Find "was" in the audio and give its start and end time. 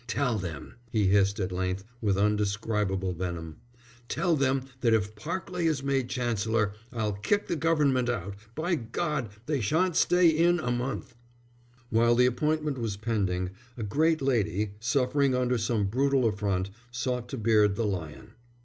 12.79-12.97